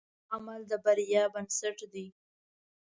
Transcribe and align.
ښه 0.03 0.29
عمل 0.37 0.61
د 0.71 0.73
بریا 0.83 1.23
بنسټ 1.33 1.77
دی. 1.93 2.05